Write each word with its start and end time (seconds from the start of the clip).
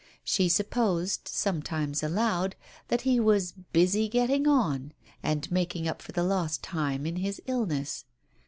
She 0.23 0.49
supposed, 0.49 1.27
some 1.27 1.61
times 1.61 2.01
aloud, 2.01 2.55
that 2.87 3.01
he 3.01 3.19
was 3.19 3.51
"busy 3.51 4.09
getting 4.09 4.47
on" 4.47 4.93
and 5.21 5.51
making 5.51 5.87
up 5.87 6.01
for 6.01 6.11
the 6.11 6.21
time 6.61 7.03
lost 7.03 7.05
in 7.05 7.17
his 7.17 7.39
illness. 7.45 8.05